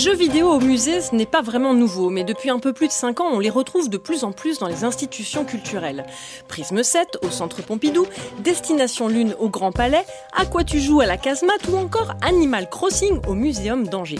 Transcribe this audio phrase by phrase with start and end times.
[0.00, 2.92] jeux vidéo au musée, ce n'est pas vraiment nouveau, mais depuis un peu plus de
[2.92, 6.06] 5 ans, on les retrouve de plus en plus dans les institutions culturelles.
[6.48, 8.06] Prisme 7 au Centre Pompidou,
[8.38, 12.70] Destination Lune au Grand Palais, À quoi tu joues à la casemate ou encore Animal
[12.70, 14.16] Crossing au Muséum d'Angers.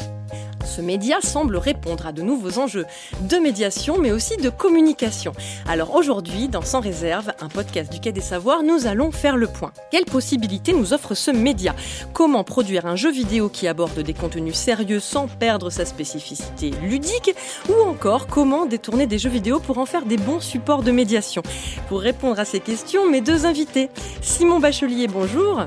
[0.65, 2.87] Ce média semble répondre à de nouveaux enjeux
[3.23, 5.33] de médiation mais aussi de communication.
[5.67, 9.47] Alors aujourd'hui, dans Sans réserve, un podcast du Quai des Savoirs, nous allons faire le
[9.47, 9.73] point.
[9.91, 11.75] Quelles possibilités nous offre ce média?
[12.13, 17.35] Comment produire un jeu vidéo qui aborde des contenus sérieux sans perdre sa spécificité ludique
[17.69, 21.43] Ou encore comment détourner des jeux vidéo pour en faire des bons supports de médiation
[21.89, 23.91] Pour répondre à ces questions, mes deux invités.
[24.21, 25.67] Simon Bachelier, bonjour.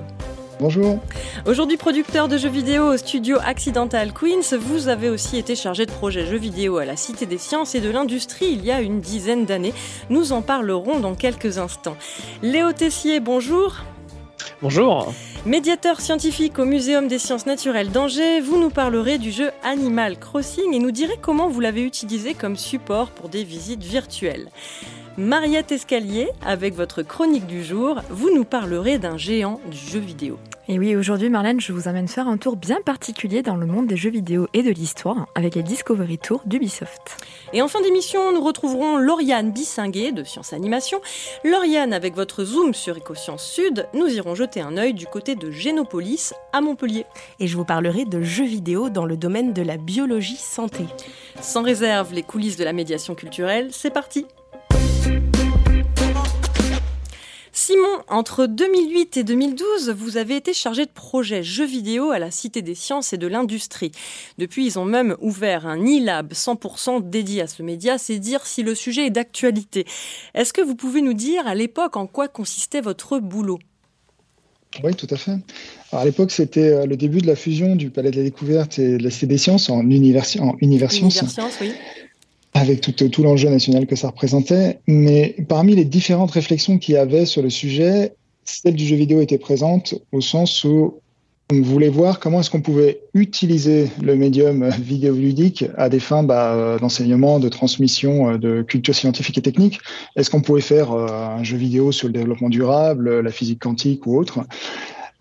[0.60, 1.00] Bonjour.
[1.46, 5.92] Aujourd'hui producteur de jeux vidéo au studio Accidental Queens, vous avez aussi été chargé de
[5.92, 9.02] projet jeux vidéo à la Cité des Sciences et de l'Industrie il y a une
[9.02, 9.74] dizaine d'années.
[10.10, 11.98] Nous en parlerons dans quelques instants.
[12.44, 13.84] Léo Tessier, bonjour.
[14.64, 15.14] Bonjour.
[15.46, 20.74] Médiateur scientifique au Muséum des sciences naturelles d'Angers, vous nous parlerez du jeu Animal Crossing
[20.74, 24.48] et nous direz comment vous l'avez utilisé comme support pour des visites virtuelles.
[25.18, 30.40] Mariette Escalier, avec votre chronique du jour, vous nous parlerez d'un géant du jeu vidéo.
[30.68, 33.86] Et oui, aujourd'hui, Marlène, je vous amène faire un tour bien particulier dans le monde
[33.86, 37.18] des jeux vidéo et de l'histoire avec les Discovery Tours d'Ubisoft.
[37.52, 41.00] Et en fin d'émission, nous retrouverons Lauriane Bissinguet de Science Animation.
[41.44, 45.52] Lauriane, avec votre zoom sur Écosciences Sud, nous irons jeter un œil du côté de
[45.52, 47.06] Génopolis à Montpellier.
[47.40, 50.86] Et je vous parlerai de jeux vidéo dans le domaine de la biologie santé.
[51.40, 54.26] Sans réserve, les coulisses de la médiation culturelle, c'est parti!
[57.66, 62.30] Simon, entre 2008 et 2012, vous avez été chargé de projet jeux vidéo à la
[62.30, 63.92] Cité des Sciences et de l'Industrie.
[64.38, 68.64] Depuis, ils ont même ouvert un e-lab 100% dédié à ce média, c'est dire si
[68.64, 69.86] le sujet est d'actualité.
[70.34, 73.60] Est-ce que vous pouvez nous dire à l'époque en quoi consistait votre boulot?
[74.84, 75.38] Oui, tout à fait.
[75.92, 78.98] à l'époque, c'était euh, le début de la fusion du Palais de la Découverte et
[78.98, 81.38] de la Cité des Sciences en, univers, en Universience.
[81.62, 81.72] oui
[82.54, 84.80] avec tout, tout l'enjeu national que ça représentait.
[84.88, 88.14] Mais parmi les différentes réflexions qu'il y avait sur le sujet,
[88.46, 91.00] celle du jeu vidéo était présente au sens où
[91.52, 96.78] on voulait voir comment est-ce qu'on pouvait utiliser le médium vidéoludique à des fins bah,
[96.80, 99.80] d'enseignement, de transmission, de culture scientifique et technique.
[100.16, 104.08] Est-ce qu'on pouvait faire euh, un jeu vidéo sur le développement durable, la physique quantique
[104.08, 104.40] ou autre?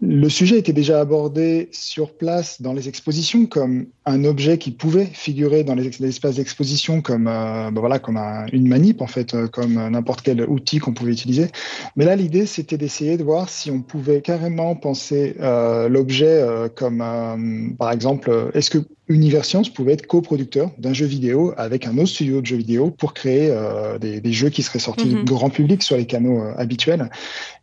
[0.05, 5.05] Le sujet était déjà abordé sur place dans les expositions comme un objet qui pouvait
[5.05, 8.17] figurer dans les, espaces d'exposition comme euh, ben voilà comme
[8.53, 11.47] une manip en fait euh, comme n'importe quel outil qu'on pouvait utiliser.
[11.95, 17.77] Mais là l'idée c'était d'essayer de voir si on pouvait carrément penser euh, l'objet comme
[17.79, 22.41] par exemple est-ce que Universcience pouvait être coproducteur d'un jeu vidéo avec un autre studio
[22.41, 23.53] de jeux vidéo pour créer
[24.01, 25.25] des, jeux qui seraient sortis mm-hmm.
[25.25, 27.11] grand public sur les canaux habituels.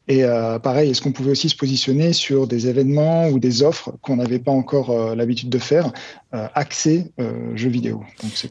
[0.09, 3.93] Et euh, pareil, est-ce qu'on pouvait aussi se positionner sur des événements ou des offres
[4.01, 5.93] qu'on n'avait pas encore euh, l'habitude de faire,
[6.33, 7.11] euh, accès
[7.53, 8.03] jeux vidéo?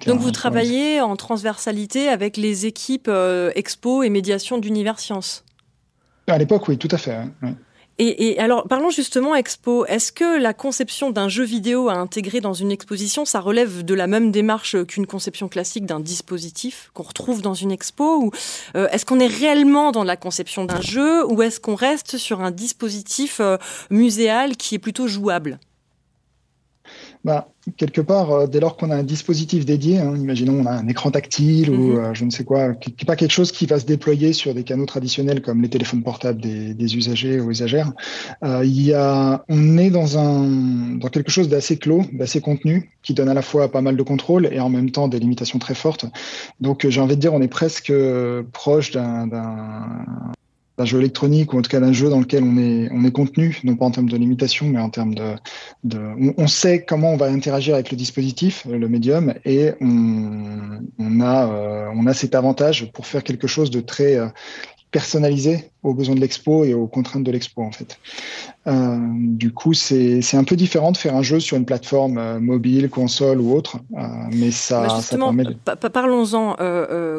[0.06, 3.10] Donc, vous travaillez en transversalité avec les équipes
[3.56, 5.44] expo et médiation d'Univers Science?
[6.28, 7.12] À l'époque, oui, tout à fait.
[7.12, 7.32] Hein,
[8.00, 9.84] et, alors, parlons justement expo.
[9.86, 13.94] Est-ce que la conception d'un jeu vidéo à intégrer dans une exposition, ça relève de
[13.94, 18.31] la même démarche qu'une conception classique d'un dispositif qu'on retrouve dans une expo Ou
[18.76, 22.41] euh, est-ce qu'on est réellement dans la conception d'un jeu ou est-ce qu'on reste sur
[22.41, 23.56] un dispositif euh,
[23.91, 25.58] muséal qui est plutôt jouable?
[27.24, 30.72] Bah, quelque part, euh, dès lors qu'on a un dispositif dédié, hein, imaginons on a
[30.72, 31.96] un écran tactile ou mhm.
[31.96, 34.54] euh, je ne sais quoi, qui n'est pas quelque chose qui va se déployer sur
[34.54, 37.92] des canaux traditionnels comme les téléphones portables des, usagers ou usagères,
[38.42, 42.90] euh, il y a, on est dans, un, dans quelque chose d'assez clos, d'assez contenu,
[43.02, 45.58] qui donne à la fois pas mal de contrôle et en même temps des limitations
[45.58, 46.06] très fortes.
[46.60, 47.92] Donc j'ai envie de dire, on est presque
[48.52, 49.28] proche d'un
[50.78, 53.10] d'un jeu électronique ou en tout cas d'un jeu dans lequel on est, on est
[53.10, 55.34] contenu, non pas en termes de limitation, mais en termes de,
[56.36, 61.48] on, sait comment on va interagir avec le dispositif, le médium, et on, on a,
[61.48, 64.28] euh, on a cet avantage pour faire quelque chose de très euh,
[64.90, 67.99] personnalisé aux besoins de l'expo et aux contraintes de l'expo en fait.
[68.67, 72.40] Euh, du coup, c'est un peu différent de faire un jeu sur une plateforme euh,
[72.40, 75.44] mobile, console ou autre, euh, mais ça, bah, ça permet.
[75.44, 75.55] De...
[75.88, 76.56] Parlons-en.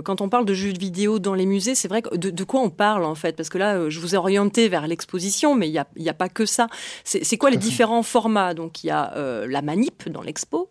[0.04, 2.70] quand on parle de jeux vidéo dans les musées, c'est vrai que de, quoi on
[2.70, 3.36] parle en fait?
[3.36, 6.14] Parce que là, je vous ai orienté vers l'exposition, mais il n'y a, y a,
[6.14, 6.68] pas que ça.
[7.04, 8.54] C'est quoi les différents formats?
[8.54, 9.14] Donc il y a
[9.48, 10.70] la manip dans l'expo.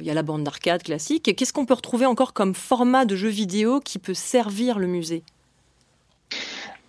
[0.00, 1.34] Il y a la bande d'arcade classique.
[1.36, 5.24] Qu'est-ce qu'on peut retrouver encore comme format de jeu vidéo qui peut servir le musée?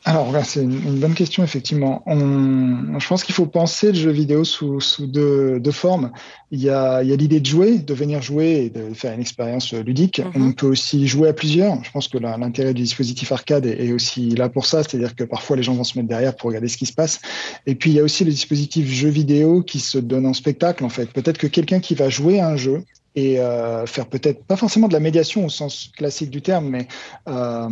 [0.08, 2.04] Alors, c'est une, bonne question, effectivement.
[2.06, 6.12] On, je pense qu'il faut penser le jeu vidéo sous, sous deux, deux, formes.
[6.52, 9.14] Il y a, il y a l'idée de jouer, de venir jouer et de faire
[9.14, 10.20] une expérience ludique.
[10.20, 10.42] Mm-hmm.
[10.44, 11.84] On peut aussi jouer à plusieurs.
[11.84, 15.58] Je pense que l'intérêt du dispositif arcade est, aussi là pour ça, c'est-à-dire que parfois
[15.58, 17.20] les gens vont se mettre derrière pour regarder ce qui se passe.
[17.66, 20.86] Et puis, il y a aussi le dispositif jeu vidéo qui se donne en spectacle,
[20.86, 21.12] en fait.
[21.14, 22.84] Peut-être que quelqu'un qui va jouer à un jeu
[23.16, 26.88] et euh, faire peut-être pas forcément de la médiation au sens classique du terme, mais
[27.28, 27.68] euh,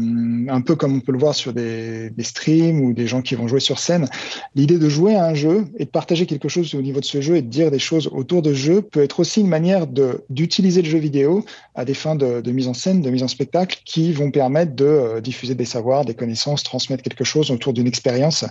[0.48, 3.48] un peu comme on peut le voir sur des, streams ou des gens qui vont
[3.48, 4.08] jouer sur scène.
[4.56, 7.22] L'idée de jouer à un jeu et de partager quelque chose au niveau de ce
[7.22, 10.24] jeu et de dire des choses autour de jeu peut être aussi une manière de
[10.30, 11.44] d'utiliser le jeu vidéo
[11.76, 14.86] à des fins de, mise en scène, de mise en spectacle, qui vont permettre de
[14.86, 18.46] euh, diffuser des savoirs, des connaissances, transmettre quelque chose autour d'une expérience.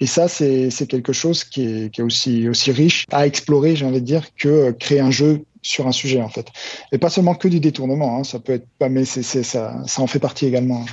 [0.00, 3.84] Et ça, c'est quelque chose qui est, qui est aussi aussi riche à explorer, j'ai
[3.84, 6.46] envie de dire, que créer un jeu sur un sujet en fait.
[6.92, 10.02] Et pas seulement que du détournement, hein, ça peut être pas, mais c'est, ça, ça
[10.02, 10.84] en fait partie également.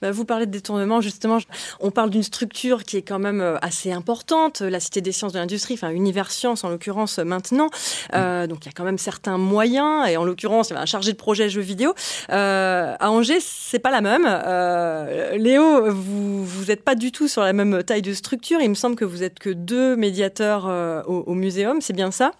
[0.00, 1.38] Bah, vous parlez de détournement, justement,
[1.80, 5.32] on parle d'une structure qui est quand même euh, assez importante, la Cité des sciences
[5.32, 7.68] de l'industrie, enfin Univers Sciences en l'occurrence maintenant.
[8.14, 10.80] Euh, donc il y a quand même certains moyens, et en l'occurrence il y a
[10.80, 11.94] un chargé de projet jeux vidéo.
[12.30, 14.26] Euh, à Angers, c'est pas la même.
[14.26, 18.60] Euh, Léo, vous vous n'êtes pas du tout sur la même taille de structure.
[18.60, 22.10] Il me semble que vous êtes que deux médiateurs euh, au, au muséum, c'est bien
[22.10, 22.32] ça?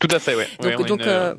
[0.00, 0.44] Tout à fait, oui.
[0.60, 1.34] Donc, donc euh,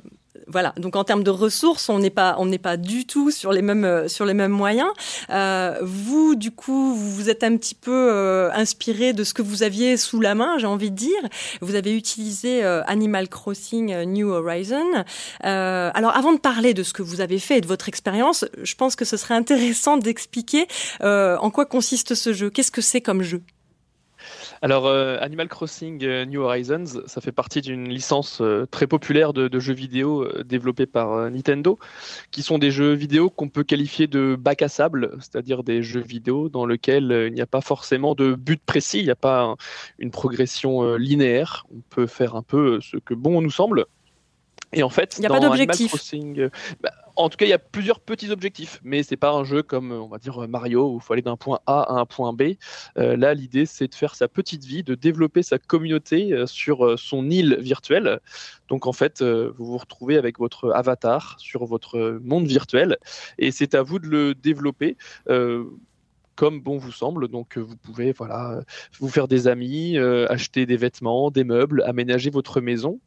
[0.48, 0.74] voilà.
[0.78, 3.62] Donc en termes de ressources, on n'est pas on n'est pas du tout sur les
[3.62, 4.90] mêmes euh, sur les mêmes moyens.
[5.30, 9.42] Euh, vous, du coup, vous vous êtes un petit peu euh, inspiré de ce que
[9.42, 11.22] vous aviez sous la main, j'ai envie de dire.
[11.62, 15.06] Vous avez utilisé euh, Animal Crossing New Horizon.
[15.42, 18.76] alors avant de parler de ce que vous avez fait et de votre expérience, je
[18.76, 20.68] pense que ce serait intéressant d'expliquer
[21.02, 22.50] en quoi consiste ce jeu.
[22.50, 23.42] Qu'est-ce que c'est comme jeu?
[24.64, 29.34] Alors, euh, Animal Crossing euh, New Horizons, ça fait partie d'une licence euh, très populaire
[29.34, 31.80] de, jeux vidéo développés par Nintendo,
[32.30, 36.02] qui sont des jeux vidéo qu'on peut qualifier de bac à sable, c'est-à-dire des jeux
[36.02, 39.56] vidéo dans lesquels il n'y a pas forcément de but précis, il n'y a pas
[39.98, 41.66] une progression linéaire.
[41.76, 43.86] On peut faire un peu ce que bon nous semble.
[44.74, 45.94] Et en fait, il n'y a pas d'objectif.
[46.82, 49.64] Bah, en tout cas, il y a plusieurs petits objectifs, mais c'est pas un jeu
[49.64, 52.34] comme on va dire Mario où il faut aller d'un point A à un point
[52.34, 52.54] B.
[52.98, 56.86] Euh, là, l'idée c'est de faire sa petite vie, de développer sa communauté euh, sur
[56.86, 58.20] euh, son île virtuelle.
[58.70, 62.98] Donc en fait, vous vous retrouvez avec votre avatar sur votre monde virtuel,
[63.38, 64.96] et c'est à vous de le développer
[66.36, 67.28] comme bon vous semble.
[67.28, 68.62] Donc vous pouvez voilà
[68.98, 73.02] vous faire des amis, acheter des vêtements, des meubles, aménager votre maison.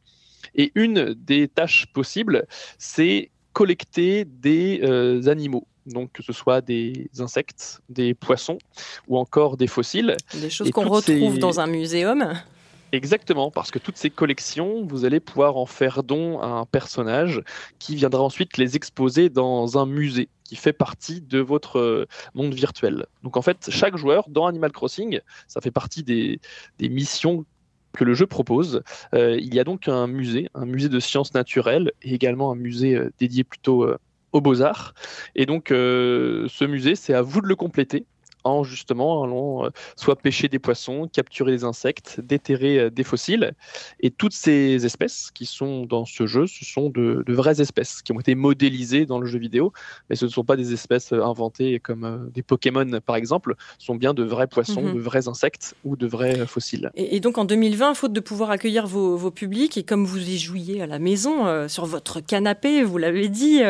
[0.53, 2.45] Et une des tâches possibles,
[2.77, 5.65] c'est collecter des euh, animaux.
[5.85, 8.57] Donc que ce soit des insectes, des poissons
[9.07, 10.17] ou encore des fossiles.
[10.33, 12.33] Des choses qu'on retrouve dans un muséum.
[12.91, 17.41] Exactement, parce que toutes ces collections, vous allez pouvoir en faire don à un personnage
[17.79, 22.53] qui viendra ensuite les exposer dans un musée qui fait partie de votre euh, monde
[22.53, 23.05] virtuel.
[23.23, 26.39] Donc en fait, chaque joueur dans Animal Crossing, ça fait partie des,
[26.77, 27.45] des missions
[27.95, 28.83] que le jeu propose.
[29.13, 32.55] Euh, il y a donc un musée, un musée de sciences naturelles et également un
[32.55, 33.97] musée euh, dédié plutôt euh,
[34.31, 34.93] aux beaux-arts.
[35.35, 38.05] Et donc ce musée, c'est à vous de le compléter
[38.45, 43.53] en justement allant euh, soit pêcher des poissons, capturer des insectes, déterrer euh, des fossiles.
[43.99, 48.13] Et toutes ces espèces qui sont dans ce jeu, ce sont de, vraies espèces qui
[48.13, 49.73] ont été modélisées dans le jeu vidéo,
[50.09, 53.87] mais ce ne sont pas des espèces euh, inventées comme des Pokémon par exemple, ce
[53.87, 54.93] sont bien de vrais poissons, mhm.
[54.93, 56.91] de vrais insectes ou de vrais fossiles.
[56.95, 60.83] Et, donc en 2020, faute de pouvoir accueillir vos, publics, et comme vous y jouiez
[60.83, 63.61] à la maison, sur votre canapé, vous l'avez dit,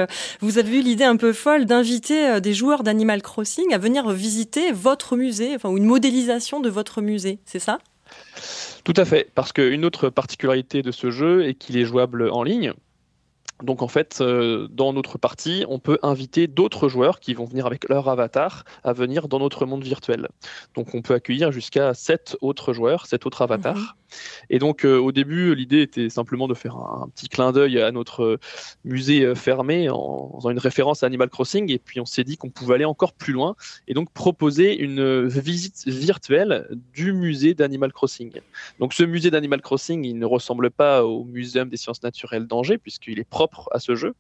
[0.42, 4.64] vous avez eu l'idée un peu folle d'inviter des joueurs d'Animal Crossing à venir visiter
[4.71, 7.79] votre musée, enfin, ou une modélisation de votre musée, c'est ça?
[8.84, 12.43] Tout à fait, parce qu'une autre particularité de ce jeu est qu'il est jouable en
[12.43, 12.74] ligne.
[13.63, 17.65] Donc en fait, euh, dans notre partie, on peut inviter d'autres joueurs qui vont venir
[17.65, 20.27] avec leur avatar à venir dans notre monde virtuel.
[20.75, 23.77] Donc on peut accueillir jusqu'à 7 autres joueurs, 7 autres avatars.
[23.77, 23.85] Mhm.
[24.50, 27.91] Et donc euh, au début, l'idée était simplement de faire un, petit clin d'œil à
[27.91, 28.39] notre euh,
[28.83, 31.71] musée fermé en, faisant une référence à Animal Crossing.
[31.71, 33.55] Et puis on s'est dit qu'on pouvait aller encore plus loin
[33.88, 38.33] et donc proposer une visite virtuelle du musée d'Animal Crossing.
[38.79, 42.77] Donc ce musée d'Animal Crossing, il ne ressemble pas au Muséum des sciences naturelles d'Angers
[42.77, 44.14] puisqu'il est propre à ce jeu.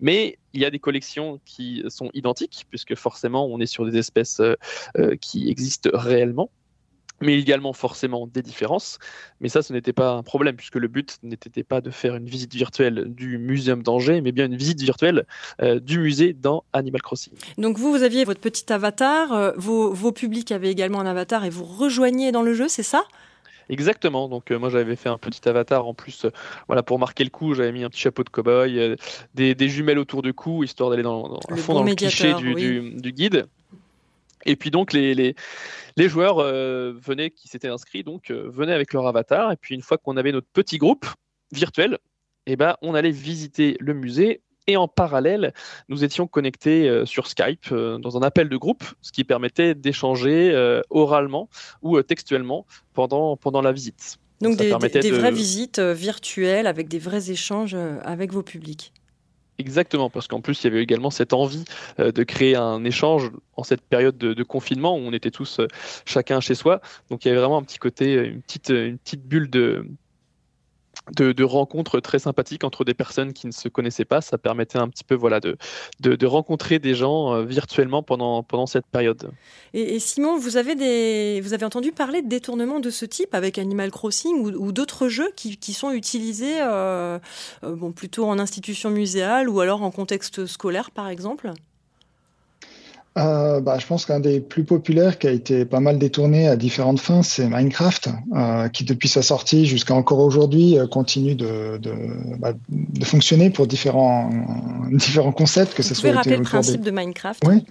[0.00, 3.98] Mais il y a des collections qui sont identiques, puisque forcément on est sur des
[3.98, 4.54] espèces euh,
[4.98, 6.50] euh, qui existent réellement
[7.20, 8.98] mais également forcément des différences.
[9.40, 12.26] Mais ça, ce n'était pas un problème, puisque le but n'était pas de faire une
[12.26, 15.24] visite virtuelle du muséum d'Angers, mais bien une visite virtuelle
[15.62, 17.32] euh, du musée dans Animal Crossing.
[17.56, 21.50] Donc vous, vous aviez votre petit avatar, vos, vos publics avaient également un avatar, et
[21.50, 23.04] vous rejoignez dans le jeu, c'est ça?
[23.68, 24.28] Exactement.
[24.28, 26.30] Donc euh, moi j'avais fait un petit avatar en plus, euh,
[26.66, 28.96] voilà pour marquer le coup, j'avais mis un petit chapeau de cow-boy, euh,
[29.34, 33.12] des, jumelles autour du cou histoire d'aller dans, dans, le fond dans le cliché du,
[33.12, 33.46] guide.
[34.46, 39.50] Et puis donc les, les, joueurs venaient qui s'étaient inscrits donc venaient avec leur avatar
[39.52, 41.06] et puis une fois qu'on avait notre petit groupe
[41.50, 41.98] virtuel,
[42.46, 45.52] eh ben on allait visiter le musée et en parallèle,
[45.88, 49.74] nous étions connectés euh, sur Skype euh, dans un appel de groupe, ce qui permettait
[49.74, 51.48] d'échanger euh, oralement
[51.82, 54.18] ou textuellement pendant, pendant la visite.
[54.40, 58.92] Donc, des, vraies visites virtuelles avec des vrais échanges avec vos publics.
[59.58, 61.64] Exactement, parce qu'en plus, il y avait également cette envie
[61.98, 65.60] de créer un échange en cette période de, confinement où on était tous
[66.04, 66.80] chacun chez soi.
[67.08, 69.86] Donc il y avait vraiment un petit côté, une petite, une petite bulle de,
[71.16, 74.20] de, rencontres très sympathiques entre des personnes qui ne se connaissaient pas.
[74.20, 75.56] Ça permettait un petit peu voilà, de,
[76.00, 79.30] de, rencontrer des gens euh, virtuellement pendant, pendant cette période.
[79.74, 83.90] Et, Simon, vous avez, vous avez entendu parler de détournements de ce type avec Animal
[83.90, 87.18] Crossing ou, d'autres jeux qui, qui, sont utilisés euh,
[87.62, 91.52] euh, bon, plutôt en institution muséale ou alors en contexte scolaire, par exemple?
[93.16, 96.56] Euh, bah, je pense qu'un des plus populaires qui a été pas mal détourné à
[96.56, 101.78] différentes fins, c'est Minecraft, euh, qui depuis sa sortie jusqu'à encore aujourd'hui euh, continue de,
[101.78, 101.92] de,
[102.40, 104.30] bah, de, fonctionner pour différents,
[104.90, 105.74] différents concepts.
[105.74, 107.40] Que Vous ce pouvez rappeler le principe de Minecraft?
[107.46, 107.64] Oui,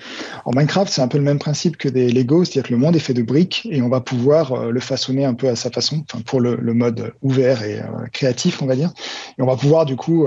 [0.46, 2.96] en Minecraft, c'est un peu le même principe que des Lego, c'est-à-dire que le monde
[2.96, 5.70] est fait de briques et on va pouvoir euh, le façonner un peu à sa
[5.72, 8.94] façon, pour le, le, mode ouvert et euh, créatif, on va dire.
[9.38, 10.26] Et on va pouvoir du coup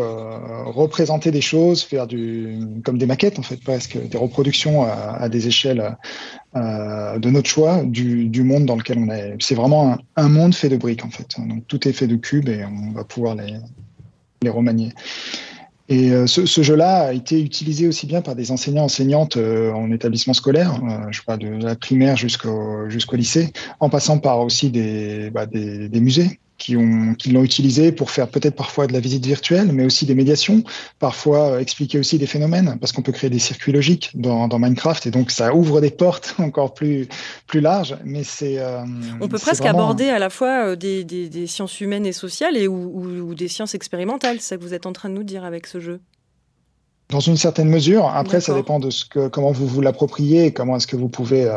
[0.67, 5.49] représenter des choses, faire du comme des maquettes en fait, presque des reproductions à, des
[5.49, 5.97] échelles
[6.57, 9.37] euh, de notre choix du, monde dans lequel on est.
[9.41, 11.29] C'est vraiment un, monde fait de briques en fait.
[11.39, 13.61] Donc tout est fait de cubes et on va pouvoir les,
[14.49, 14.93] remanier.
[15.89, 19.91] Et euh, ce, jeu-là a été utilisé aussi bien par des enseignants enseignantes euh, en
[19.91, 25.47] établissement scolaire, je crois de la primaire jusqu'au lycée, en passant par aussi des, bah,
[25.93, 29.85] musées qui ont qui l'ont utilisé pour faire peut-être parfois de la visite virtuelle, mais
[29.85, 30.63] aussi des médiations,
[30.99, 35.07] parfois expliquer aussi des phénomènes, parce qu'on peut créer des circuits logiques dans, dans, Minecraft,
[35.07, 37.09] et donc ça ouvre des portes encore plus
[37.47, 37.97] plus larges.
[38.05, 38.85] Mais c'est euh,
[39.21, 42.57] on peut presque aborder à la fois euh, des, des, des, sciences humaines et sociales
[42.57, 44.41] et ou, ou, des sciences expérimentales.
[44.41, 46.01] C'est ça que vous êtes en train de nous dire avec ce jeu?
[47.11, 48.07] Dans une certaine mesure.
[48.09, 51.45] Après, ça dépend de ce que, comment vous vous l'appropriez, comment est-ce que vous pouvez
[51.45, 51.57] euh,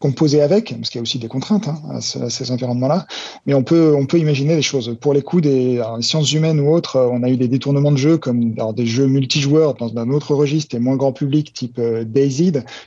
[0.00, 3.06] composer avec, parce qu'il y a aussi des contraintes hein, à, ces environnements-là.
[3.46, 4.96] Mais on peut, on peut imaginer des choses.
[5.00, 7.96] Pour les coups des sciences humaines ou autres, euh, on a eu des détournements de
[7.96, 11.78] jeux comme alors, des jeux multijoueurs dans un autre registre et moins grand public, type
[11.78, 12.04] euh,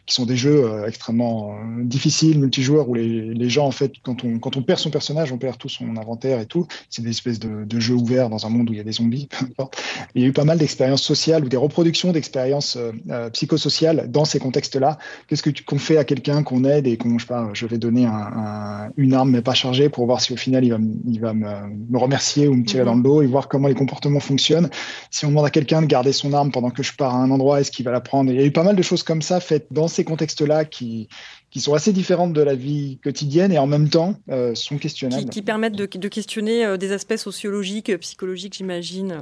[0.06, 3.94] qui sont des jeux euh, extrêmement euh, difficiles, multijoueurs, où les, les, gens, en fait,
[4.04, 6.68] quand on, quand on perd son personnage, on perd tout son inventaire et tout.
[6.90, 8.94] C'est des espèces de, de, jeux ouverts dans un monde où il y a des
[8.94, 9.28] zombies.
[10.16, 14.26] il y a eu pas mal d'expériences sociales ou des reproductions d'expériences euh, psychosociales dans
[14.26, 14.98] ces contextes-là.
[15.28, 19.14] Qu'est-ce qu'on fait à quelqu'un qu'on aide et je, pas, je vais donner un, une
[19.14, 21.98] arme mais pas chargée pour voir si au final il va, il va me, me,
[21.98, 22.88] remercier ou me tirer mhm.
[22.88, 24.70] dans le dos et voir comment les comportements fonctionnent.
[25.12, 27.32] Si on demande à quelqu'un de garder son arme pendant que je pars à un
[27.32, 28.32] endroit, est-ce qu'il va la prendre?
[28.32, 31.08] Il y a eu pas mal de choses comme ça faites dans ces contextes-là qui,
[31.54, 35.30] qui sont assez différentes de la vie quotidienne et en même temps euh, sont questionnables.
[35.30, 39.20] Qui, permettent de, de questionner euh, des aspects sociologiques, euh, psychologiques, j'imagine.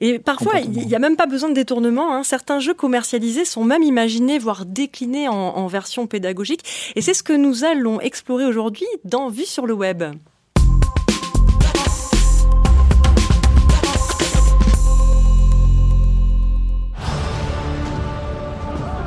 [0.00, 2.14] Et parfois, il n'y a même pas besoin de détournement.
[2.14, 2.22] Hein.
[2.22, 6.62] Certains jeux commercialisés sont même imaginés, voire déclinés en, en version pédagogique.
[6.94, 10.04] Et c'est ce que nous allons explorer aujourd'hui dans Vue sur le web.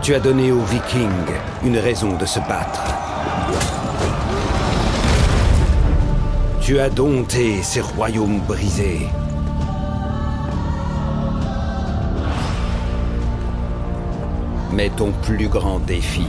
[0.01, 1.09] Tu as donné aux Vikings
[1.63, 2.81] une raison de se battre.
[6.59, 9.07] Tu as dompté ces royaumes brisés.
[14.73, 16.25] Mais ton plus grand défi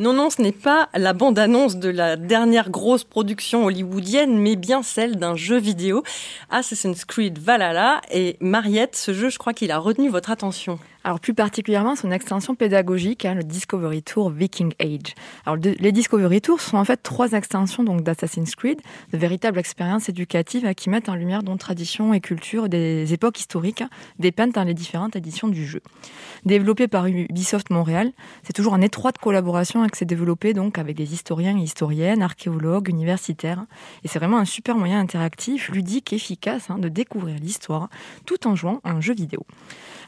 [0.00, 4.82] Non, non, ce n'est pas la bande-annonce de la dernière grosse production hollywoodienne, mais bien
[4.82, 6.02] celle d'un jeu vidéo,
[6.48, 8.00] Assassin's Creed Valhalla.
[8.10, 10.78] Et Mariette, ce jeu, je crois qu'il a retenu votre attention.
[11.02, 15.14] Alors plus particulièrement son extension pédagogique, hein, le Discovery Tour Viking Age.
[15.46, 20.10] Alors les Discovery Tours sont en fait trois extensions donc d'Assassin's Creed, de véritables expériences
[20.10, 23.82] éducatives hein, qui mettent en lumière donc traditions et cultures des époques historiques
[24.18, 25.80] dépeintes dans les différentes éditions du jeu.
[26.44, 31.14] Développé par Ubisoft Montréal, c'est toujours en étroite collaboration avec c'est développé donc avec des
[31.14, 33.64] historiens et historiennes, archéologues, universitaires,
[34.04, 37.88] et c'est vraiment un super moyen interactif, ludique, efficace hein, de découvrir l'histoire
[38.26, 39.46] tout en jouant à un jeu vidéo.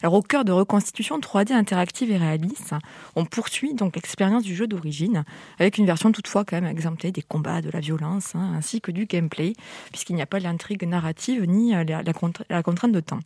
[0.03, 0.53] Alors au cœur de
[0.83, 2.75] reconstitution 3D interactive et réaliste,
[3.15, 5.25] on poursuit donc l'expérience du jeu d'origine,
[5.61, 8.91] avec une version toutefois quand même exemptée des combats, de la violence, hein, ainsi que
[8.91, 9.53] du gameplay,
[9.93, 13.21] puisqu'il n'y a pas l'intrigue narrative ni euh, la, contrainte de temps.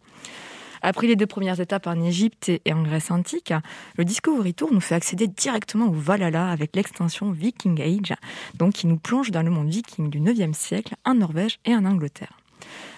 [0.82, 3.54] Après les deux premières étapes en Égypte et en Grèce antique,
[3.96, 8.14] le Discovery Tour nous fait accéder directement au Valhalla avec l'extension Viking Age,
[8.54, 11.86] donc qui nous plonge dans le monde viking du 9e siècle en Norvège et en
[11.86, 12.36] Angleterre.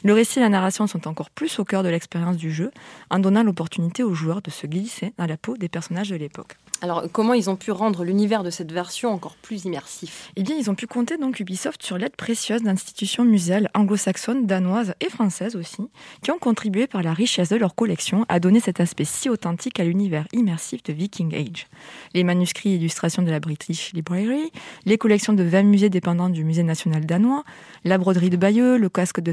[0.04, 2.70] Le récit et la narration sont encore plus au cœur de l'expérience du jeu,
[3.10, 6.56] en donnant l'opportunité aux joueurs de se glisser dans la peau des personnages de l'époque.
[6.80, 10.30] Alors, comment ils ont pu rendre l'univers de cette version encore plus immersif?
[10.36, 14.94] Eh bien, ils ont pu compter donc Ubisoft sur l'aide précieuse d'institutions muséales anglo-saxonnes, danoises
[15.00, 15.88] et françaises aussi,
[16.22, 19.80] qui ont contribué par la richesse de leur collection à donner cet aspect si authentique
[19.80, 21.66] à l'univers immersif de Viking Age.
[22.14, 24.52] Les manuscrits et illustrations de la British Library,
[24.84, 27.42] les collections de 20 musées dépendants du Musée national danois,
[27.84, 29.32] la broderie de Bayeux, le casque de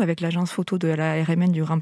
[0.00, 1.80] Avec l'agence photo de la RMN du Grand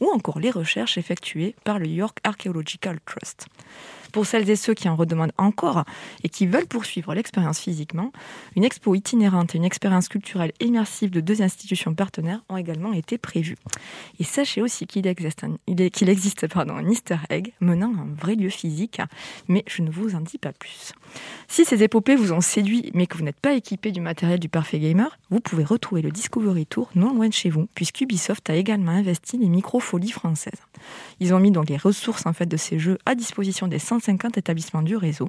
[0.00, 3.46] ou encore les recherches effectuées par le York Archaeological Trust.
[4.12, 5.84] Pour celles et ceux qui en redemandent encore
[6.24, 8.12] et qui veulent poursuivre l'expérience physiquement,
[8.56, 13.18] une expo itinérante et une expérience culturelle immersive de deux institutions partenaires ont également été
[13.18, 13.56] prévues.
[14.18, 15.56] Et sachez aussi qu'il existe, un,
[15.90, 19.00] qu'il existe pardon, un easter egg menant un vrai lieu physique,
[19.48, 20.92] mais je ne vous en dis pas plus.
[21.48, 24.48] Si ces épopées vous ont séduit mais que vous n'êtes pas équipé du matériel du
[24.48, 28.54] parfait gamer, vous pouvez retrouver le Discovery Tour non loin de chez vous, puisqu'Ubisoft a
[28.54, 30.62] également investi les micro-folies françaises.
[31.18, 34.38] Ils ont mis donc les ressources en fait de ces jeux à disposition des 150
[34.38, 35.28] établissements du réseau,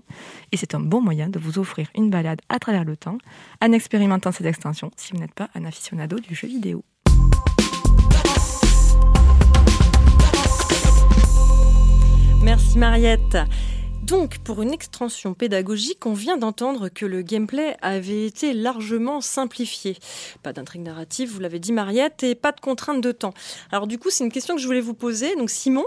[0.52, 3.18] et c'est un bon moyen de vous offrir une balade à travers le temps
[3.62, 6.84] en expérimentant cette extension si vous n'êtes pas un aficionado du jeu vidéo.
[12.42, 13.38] Merci Mariette.
[14.04, 19.96] Donc, pour une extension pédagogique, on vient d'entendre que le gameplay avait été largement simplifié.
[20.42, 23.34] Pas d'intrigue narrative, vous l'avez dit Mariette, et pas de contrainte de temps.
[23.72, 25.36] Alors du coup, c'est une question que je voulais vous poser.
[25.36, 25.86] Donc Simon,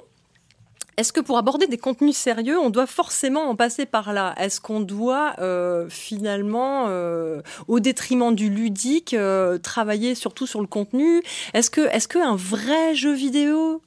[0.97, 4.35] est-ce que pour aborder des contenus sérieux, on doit forcément en passer par là?
[4.39, 10.67] Est-ce qu'on doit euh, finalement, euh, au détriment du ludique, euh, travailler surtout sur le
[10.67, 11.23] contenu?
[11.53, 13.83] Est-ce que, est-ce qu'un vrai jeu vidéo,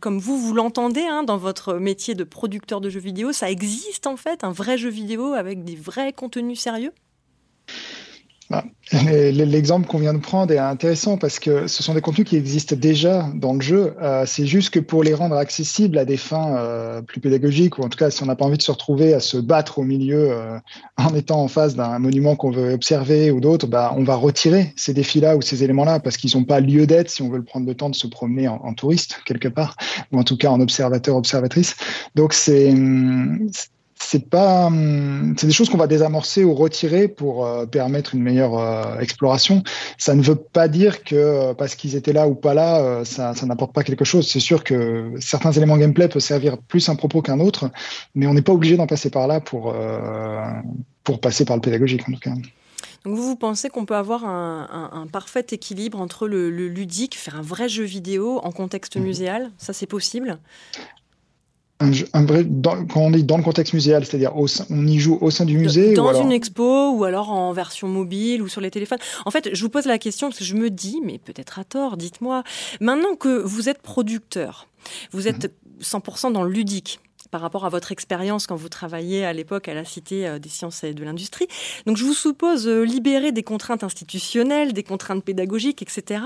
[0.00, 4.06] comme vous vous l'entendez hein, dans votre métier de producteur de jeux vidéo, ça existe
[4.06, 6.92] en fait un vrai jeu vidéo avec des vrais contenus sérieux?
[8.48, 12.36] Bah, l'exemple qu'on vient de prendre est intéressant parce que ce sont des contenus qui
[12.36, 13.94] existent déjà dans le jeu.
[14.00, 17.82] Euh, c'est juste que pour les rendre accessibles à des fins euh, plus pédagogiques, ou
[17.82, 19.82] en tout cas si on n'a pas envie de se retrouver à se battre au
[19.82, 20.58] milieu euh,
[20.96, 24.72] en étant en face d'un monument qu'on veut observer ou d'autres, bah, on va retirer
[24.76, 27.66] ces défis-là ou ces éléments-là parce qu'ils n'ont pas lieu d'être si on veut prendre
[27.66, 29.76] le temps de se promener en, en, touriste quelque part,
[30.12, 31.74] ou en tout cas en observateur, observatrice.
[32.14, 32.72] Donc c'est
[33.98, 38.22] c'est pas, hum, c'est des choses qu'on va désamorcer ou retirer pour euh, permettre une
[38.22, 39.62] meilleure euh, exploration.
[39.98, 43.34] Ça ne veut pas dire que euh, parce qu'ils étaient là ou pas là, ça,
[43.34, 44.28] ça n'apporte pas quelque chose.
[44.30, 47.70] C'est sûr que certains éléments gameplay peuvent servir plus un propos qu'un autre,
[48.14, 49.74] mais on n'est pas obligé d'en passer par là pour
[51.04, 52.32] pour passer par le pédagogique en tout cas.
[53.04, 57.16] Donc vous, vous pensez qu'on peut avoir un, un, parfait équilibre entre le, le, ludique,
[57.16, 59.00] faire un vrai jeu vidéo en contexte mmh.
[59.00, 59.50] muséal?
[59.58, 60.40] Ça, c'est possible?
[61.78, 65.30] Un, vrai, dans, quand on est dans le contexte muséal, c'est-à-dire on y joue au
[65.30, 68.70] sein du musée Dans ou une expo ou alors en version mobile ou sur les
[68.70, 68.98] téléphones.
[69.26, 71.64] En fait, je vous pose la question parce que je me dis, mais peut-être à
[71.64, 72.44] tort, dites-moi,
[72.80, 74.68] maintenant que vous êtes producteur,
[75.12, 77.00] vous êtes 100% dans le ludique,
[77.36, 80.48] par rapport à votre expérience quand vous travailliez à l'époque à la Cité euh, des
[80.48, 81.46] sciences et de l'industrie.
[81.84, 86.22] Donc je vous suppose euh, libérer des contraintes institutionnelles, des contraintes pédagogiques, etc.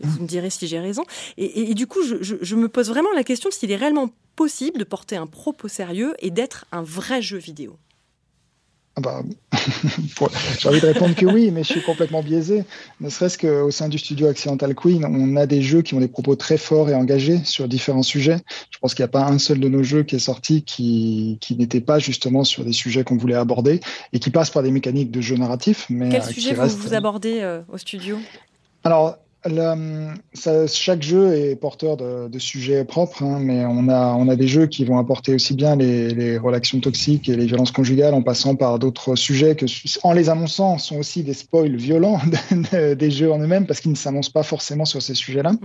[0.00, 1.04] Vous me direz si j'ai raison.
[1.36, 4.84] Et, du coup, je, je, me pose vraiment la question s'il est réellement possible de
[4.84, 7.78] porter un propos sérieux et d'être un vrai jeu vidéo.
[8.98, 9.22] Ah bah,
[10.58, 12.64] j'ai envie de répondre que oui, mais je suis complètement biaisé.
[13.00, 16.08] Ne serait-ce qu'au sein du studio Accidental Queen, on a des jeux qui ont des
[16.08, 18.38] propos très forts et engagés sur différents sujets.
[18.72, 21.38] Je pense qu'il n'y a pas un seul de nos jeux qui est sorti qui,
[21.40, 23.78] qui n'était pas justement sur des sujets qu'on voulait aborder
[24.12, 25.86] et qui passe par des mécaniques de jeu narratif.
[25.90, 28.18] Mais Quel euh, sujet vous, vous abordez euh, au studio?
[28.82, 34.28] Alors, ça, chaque jeu est porteur de, de sujets propres, hein, mais on a, on
[34.28, 37.70] a des jeux qui vont apporter aussi bien les, les relations toxiques et les violences
[37.70, 39.66] conjugales en passant par d'autres sujets que,
[40.02, 42.20] en les annonçant, sont aussi des spoils violents
[42.72, 45.52] des jeux en eux-mêmes parce qu'ils ne s'annoncent pas forcément sur ces sujets-là.
[45.52, 45.62] Mm-hmm.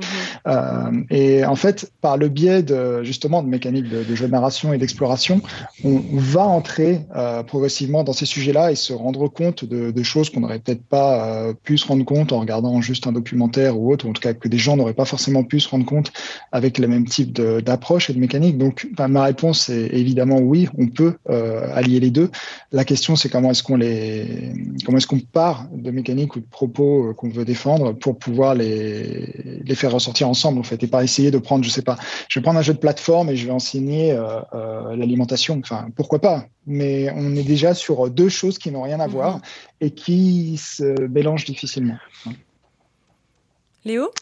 [0.47, 4.31] euh, et en fait, par le biais de, justement de mécaniques de, de jeu de
[4.31, 5.41] narration et d'exploration,
[5.83, 10.29] on va entrer euh, progressivement dans ces sujets-là et se rendre compte de, de choses
[10.29, 13.91] qu'on n'aurait peut-être pas euh, pu se rendre compte en regardant juste un documentaire ou
[13.91, 16.11] autre, ou en tout cas que des gens n'auraient pas forcément pu se rendre compte
[16.51, 18.57] avec le même type d'approche et de mécanique.
[18.57, 22.29] Donc, ma réponse est évidemment oui, on peut euh, allier les deux.
[22.71, 24.53] La question, c'est comment est-ce qu'on les,
[24.85, 28.55] comment est-ce qu'on part de mécaniques ou de propos euh, qu'on veut défendre pour pouvoir
[28.55, 31.97] les, les faire ressortir ensemble, en fait, et pas essayer de prendre, je sais pas,
[32.29, 35.59] je vais prendre un jeu de plateforme et je vais enseigner euh, l'alimentation.
[35.63, 36.45] Enfin, pourquoi pas?
[36.65, 39.41] Mais on est déjà sur deux choses qui n'ont rien à voir
[39.81, 41.97] et qui se mélangent difficilement.
[43.83, 44.13] Léo?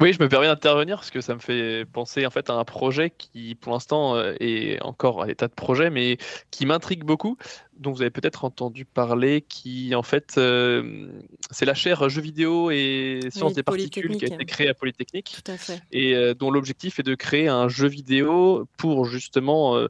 [0.00, 2.64] Oui, je me permets d'intervenir parce que ça me fait penser en fait à un
[2.64, 6.16] projet qui, pour l'instant, euh, est encore à l'état de projet, mais
[6.50, 7.36] qui m'intrigue beaucoup,
[7.76, 11.06] dont vous avez peut-être entendu parler, qui en fait, euh,
[11.50, 15.36] c'est la chaire jeux vidéo et sciences des particules qui a été créée à Polytechnique,
[15.44, 15.82] Tout à fait.
[15.92, 19.86] et euh, dont l'objectif est de créer un jeu vidéo pour justement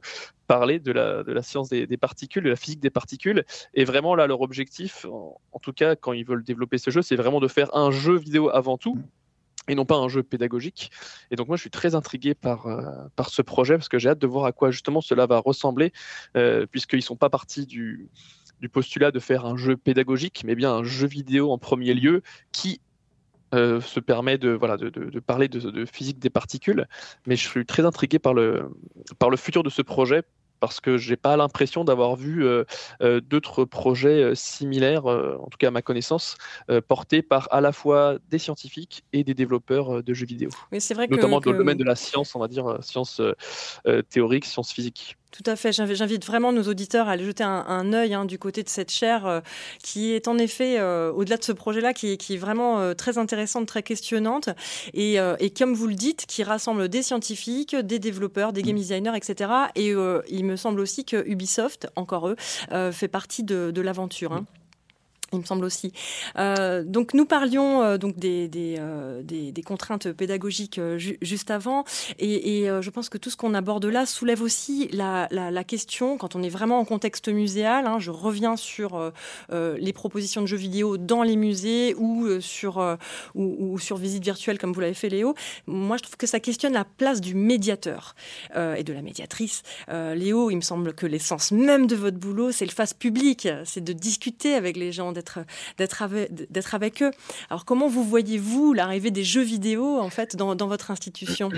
[0.47, 3.45] parler de la, de la science des, particules, de la physique des particules.
[3.73, 7.01] Et vraiment, là, leur objectif, en, en tout cas, quand ils veulent développer ce jeu,
[7.01, 8.99] c'est vraiment de faire un jeu vidéo avant tout
[9.67, 10.91] et non pas un jeu pédagogique.
[11.29, 12.81] Et donc moi, je suis très intrigué par, euh,
[13.15, 15.93] par ce projet parce que j'ai hâte de voir à quoi justement cela va ressembler,
[16.35, 18.09] euh, puisqu'ils ne sont pas partis du,
[18.59, 22.21] du postulat de faire un jeu pédagogique, mais bien un jeu vidéo en premier lieu
[22.51, 22.81] qui
[23.53, 26.87] euh, se permet de, voilà, de, de, parler de, de, physique des particules.
[27.27, 28.69] Mais je suis très intrigué par le,
[29.19, 30.23] par le futur de ce projet
[30.61, 32.63] parce que j'ai pas l'impression d'avoir vu euh,
[33.01, 36.37] euh, d'autres projets euh, similaires, en tout cas à ma connaissance,
[36.87, 40.49] portés par à la fois des scientifiques et des développeurs de jeux vidéo.
[40.71, 43.21] Mais c'est vrai Notamment que, dans le domaine de la science, on va dire sciences
[44.09, 45.17] théoriques, sciences physiques.
[45.31, 45.71] Tout à fait.
[45.71, 48.91] J'invite vraiment nos auditeurs à aller jeter un, un œil hein, du côté de cette
[48.91, 49.39] chaire euh,
[49.81, 53.17] qui est en effet, euh, au-delà de ce projet-là, qui, qui, est vraiment euh, très
[53.17, 54.49] intéressante, très questionnante
[54.93, 59.15] et, et, comme vous le dites, qui rassemble des scientifiques, des développeurs, des game designers,
[59.15, 59.51] etc.
[59.75, 59.93] Et
[60.29, 62.35] il me semble aussi que Ubisoft, encore eux,
[62.91, 64.33] fait partie de, de l'aventure.
[64.33, 64.45] Hein
[65.33, 65.93] il me semble aussi.
[66.37, 71.85] Euh, donc nous parlions euh, donc euh, des, des, contraintes pédagogiques ju juste avant,
[72.19, 76.35] et, je pense que tout ce qu'on aborde là soulève aussi la, la, question quand
[76.35, 77.87] on est vraiment en contexte muséal.
[77.87, 79.11] Hein, je reviens sur
[79.51, 82.77] les propositions de jeux vidéo dans les musées ou sur
[83.35, 85.35] ou, ou, sur visite virtuelle comme vous l'avez fait Léo.
[85.67, 88.15] Moi, je trouve que ça questionne la place du médiateur
[88.55, 89.63] et de la médiatrice.
[89.89, 93.83] Léo, il me semble que l'essence même de votre boulot, c'est le face public, c'est
[93.83, 95.11] de discuter avec les gens
[95.77, 97.11] d'être avec, eux.
[97.49, 101.49] Alors comment vous voyez-vous l'arrivée des jeux vidéo en fait dans votre institution?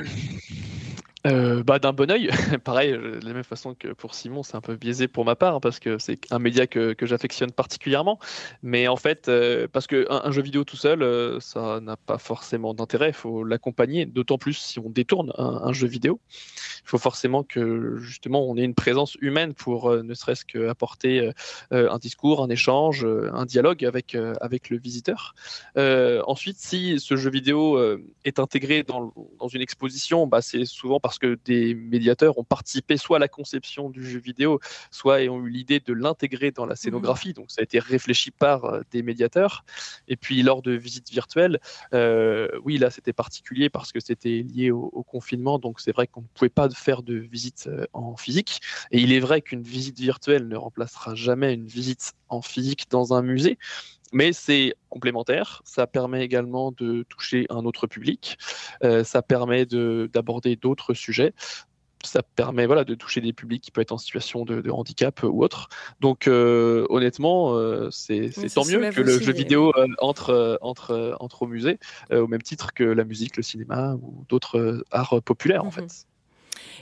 [1.25, 2.29] Euh, bah, d'un bon oeil,
[2.65, 5.37] pareil, euh, de la même façon que pour Simon, c'est un peu biaisé pour ma
[5.37, 8.19] part, hein, parce que c'est un média que, que j'affectionne particulièrement.
[8.61, 12.73] Mais en fait, euh, parce qu'un un jeu vidéo tout seul, ça n'a pas forcément
[12.73, 16.19] d'intérêt, il faut l'accompagner, d'autant plus si on détourne un, jeu vidéo.
[16.29, 21.31] Il faut forcément que justement on ait une présence humaine pour ne serait-ce qu'apporter
[21.71, 25.35] un discours, un échange, un dialogue avec, avec le visiteur.
[25.75, 27.79] ensuite, si ce jeu vidéo
[28.25, 32.43] est intégré dans, dans une exposition, bah, c'est souvent parce parce que des médiateurs ont
[32.43, 36.65] participé soit à la conception du jeu vidéo, soit ont eu l'idée de l'intégrer dans
[36.65, 37.29] la scénographie.
[37.29, 37.33] Mmh.
[37.33, 39.63] Donc ça a été réfléchi par euh, des médiateurs.
[40.07, 41.59] Et puis lors de visites virtuelles,
[41.93, 45.59] euh, oui, là c'était particulier parce que c'était lié au, au, confinement.
[45.59, 48.61] Donc c'est vrai qu'on ne pouvait pas faire de visite euh, en physique.
[48.89, 53.13] Et il est vrai qu'une visite virtuelle ne remplacera jamais une visite en physique dans
[53.13, 53.57] un musée
[54.13, 55.61] mais c'est complémentaire.
[55.65, 58.37] Ça permet également de toucher un autre public.
[58.83, 61.33] Euh, ça permet d'aborder d'autres sujets.
[62.05, 65.23] Ça permet voilà, de toucher des publics qui peuvent être en situation de, de handicap
[65.23, 65.69] ou autre.
[66.01, 71.47] Donc euh, honnêtement, euh, c'est tant mieux que le jeu vidéo entre, entre, entre au
[71.47, 71.79] musée,
[72.11, 75.83] au même titre que la musique, le cinéma ou d'autres arts populaires mm -hmm.
[75.83, 76.07] en fait.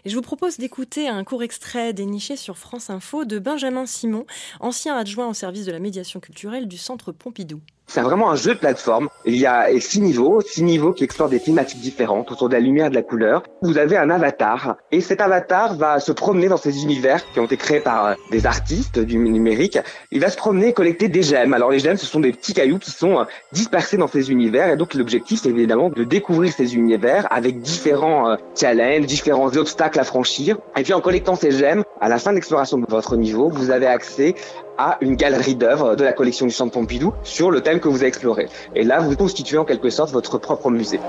[0.05, 4.25] Et je vous propose d'écouter un court extrait déniché sur France Info de Benjamin Simon,
[4.59, 7.61] ancien adjoint au service de la médiation culturelle du Centre Pompidou.
[7.93, 9.09] C'est vraiment un jeu de plateforme.
[9.25, 12.61] Il y a six niveaux, six niveaux qui explorent des thématiques différentes autour de la
[12.61, 13.43] lumière et de la couleur.
[13.61, 17.45] Vous avez un avatar et cet avatar va se promener dans ces univers qui ont
[17.45, 19.77] été créés par des artistes du numérique.
[20.11, 21.53] Il va se promener collecter des gemmes.
[21.53, 24.77] Alors les gemmes, ce sont des petits cailloux qui sont dispersés dans ces univers et
[24.77, 30.57] donc l'objectif c'est évidemment de découvrir ces univers avec différents challenges, différents obstacles à franchir.
[30.77, 33.69] Et puis en collectant ces gemmes, à la fin de l'exploration de votre niveau, vous
[33.69, 34.35] avez accès
[34.81, 37.97] à une galerie d'œuvres de la collection du Centre Pompidou sur le thème que vous
[37.97, 38.47] avez exploré.
[38.75, 40.99] Et là, vous constituez en quelque sorte votre propre musée.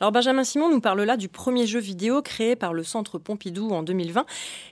[0.00, 3.68] Alors Benjamin Simon nous parle là du premier jeu vidéo créé par le Centre Pompidou
[3.68, 4.24] en 2020.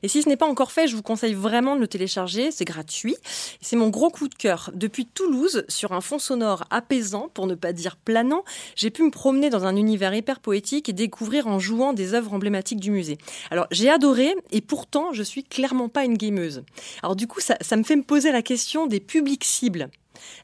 [0.02, 2.64] Et si ce n'est pas encore fait, je vous conseille vraiment de le télécharger, c'est
[2.64, 3.14] gratuit.
[3.60, 4.70] C'est mon gros coup de cœur.
[4.72, 8.42] Depuis Toulouse, sur un fond sonore apaisant, pour ne pas dire planant,
[8.74, 12.32] j'ai pu me promener dans un univers hyper poétique et découvrir en jouant des œuvres
[12.32, 13.18] emblématiques du musée.
[13.50, 16.62] Alors j'ai adoré et pourtant je suis clairement pas une gameuse.
[17.02, 19.90] Alors du coup ça, ça me fait me poser la question des publics cibles.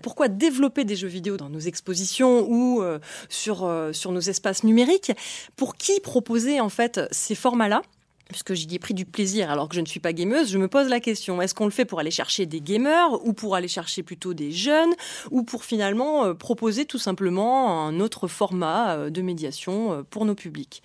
[0.03, 4.65] Pourquoi développer des jeux vidéo dans nos expositions ou euh, sur, euh, sur nos espaces
[4.65, 5.13] numériques?
[5.57, 7.83] Pour qui proposer en fait ces formats-là?
[8.29, 10.67] Puisque j'y ai pris du plaisir alors que je ne suis pas gameuse, je me
[10.67, 13.69] pose la question, est-ce qu'on le fait pour aller chercher des gamers ou pour aller
[13.69, 14.95] chercher plutôt des jeunes
[15.31, 20.83] ou pour finalement euh, proposer tout simplement un autre format de médiation pour nos publics?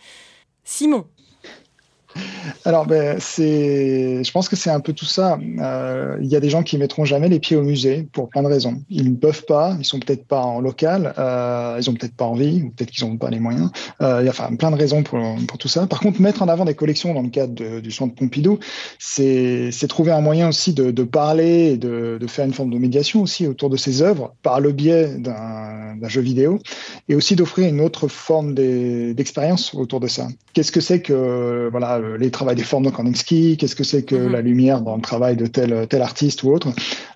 [0.65, 1.05] Simon
[2.65, 5.37] Alors, ben, je pense que c'est un peu tout ça.
[5.59, 8.43] Euh, il y a des gens qui mettront jamais les pieds au musée pour plein
[8.43, 8.81] de raisons.
[8.89, 12.25] Ils ne peuvent pas, ils sont peut-être pas en local, euh, ils ont peut-être pas
[12.25, 13.69] envie, ou peut-être qu'ils n'ont pas les moyens.
[14.01, 15.19] Euh, il y a plein de raisons pour,
[15.57, 15.87] tout ça.
[15.87, 18.59] Par contre, mettre en avant des collections dans le cadre du centre Pompidou,
[18.97, 22.77] c'est, trouver un moyen aussi de, de parler et de, de, faire une forme de
[22.77, 26.59] médiation aussi autour de ces œuvres par le biais d'un, d'un jeu vidéo
[27.07, 30.27] et aussi d'offrir une autre forme d'expérience autour de ça.
[30.53, 34.15] Qu'est-ce que c'est que voilà les travaux des formes de Kandinsky, qu'est-ce que c'est que
[34.15, 34.31] mhm.
[34.31, 36.69] la lumière dans le travail de tel, tel artiste ou autre.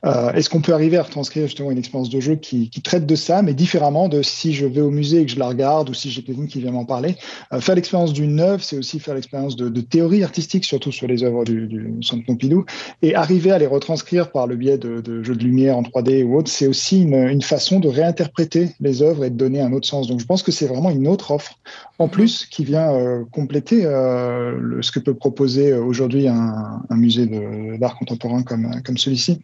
[0.05, 3.05] Euh, est-ce qu'on peut arriver à retranscrire justement une expérience de jeu qui, qui, traite
[3.05, 5.89] de ça, mais différemment de si je vais au musée et que je la regarde
[5.89, 7.15] ou si j'ai quelqu'un qui vient m'en parler?
[7.53, 11.07] Euh, faire l'expérience d'une œuvre, c'est aussi faire l'expérience de, de, théorie artistique, surtout sur
[11.07, 12.65] les œuvres du, du Centre Pompidou,
[13.01, 16.23] et arriver à les retranscrire par le biais de, de jeux de lumière en 3D
[16.23, 19.71] ou autre, c'est aussi une, une façon de réinterpréter les œuvres et de donner un
[19.71, 20.07] autre sens.
[20.07, 21.57] Donc je pense que c'est vraiment une autre offre
[21.99, 22.11] en mhm.
[22.11, 27.27] plus qui vient euh, compléter euh, ce que peut proposer euh, aujourd'hui un, musée
[27.77, 29.41] d'art contemporain comme celui-ci.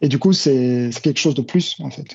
[0.00, 2.06] Et du coup, c'est quelque chose de plus, en fait.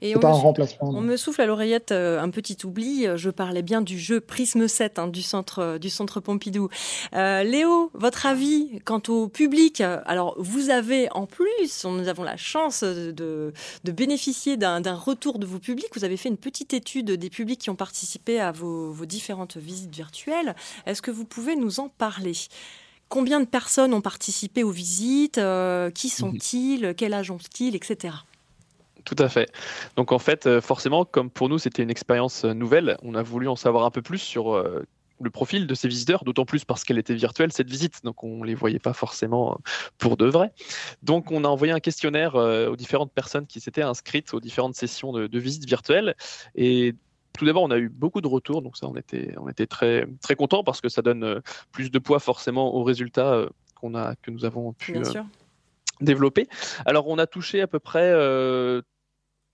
[0.00, 0.90] Et pas un remplacement.
[0.90, 3.06] On me souffle à l'oreillette euh, un petit oubli.
[3.16, 6.68] Je parlais bien du jeu Prisme 7 hein, du, centre, du centre Pompidou.
[7.14, 9.80] Euh, Léo, votre avis quant au public?
[9.80, 13.12] Alors, vous avez en plus, nous avons la chance de,
[13.84, 15.88] de bénéficier d'un retour de vos publics.
[15.94, 19.56] Vous avez fait une petite étude des publics qui ont participé à vos, vos différentes
[19.56, 20.54] visites virtuelles.
[20.86, 22.34] Est-ce que vous pouvez nous en parler?
[23.08, 28.14] Combien de personnes ont participé aux visites euh, Qui sont-ils Quel âge ont-ils Etc.
[29.04, 29.50] Tout à fait.
[29.96, 33.22] Donc en fait, euh, forcément, comme pour nous c'était une expérience euh, nouvelle, on a
[33.22, 34.62] voulu en savoir un peu plus sur
[35.20, 38.38] le profil de ces visiteurs, d'autant plus parce qu'elle était virtuelle cette visite, donc on
[38.38, 39.58] ne les voyait pas forcément
[39.96, 40.52] pour de vrai.
[41.02, 45.12] Donc on a envoyé un questionnaire aux différentes personnes qui s'étaient inscrites aux différentes sessions
[45.12, 46.14] de, de visite virtuelle,
[46.54, 46.94] et
[47.38, 50.06] tout d'abord, on a eu beaucoup de retours, donc ça, on était, on était très,
[50.20, 53.94] très contents parce que ça donne euh, plus de poids forcément aux résultats euh, qu'on
[53.94, 55.22] a, que nous avons pu euh,
[56.00, 56.48] développer.
[56.84, 58.12] Alors, on a touché à peu près